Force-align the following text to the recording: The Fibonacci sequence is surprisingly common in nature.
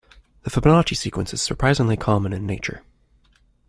The 0.41 0.49
Fibonacci 0.49 0.97
sequence 0.97 1.31
is 1.31 1.43
surprisingly 1.43 1.95
common 1.95 2.33
in 2.33 2.47
nature. 2.47 2.81